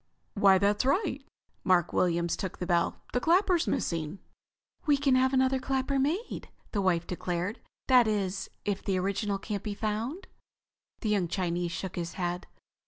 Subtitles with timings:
[0.33, 1.23] "Why, that's right."
[1.63, 3.03] Mark Williams took the bell.
[3.13, 4.17] "The clapper's missing."
[4.87, 7.59] "We can have another clapper made," his wife declared.
[7.87, 10.25] "That is, if the original can't be found?"
[11.01, 12.47] The young Chinese shook his head.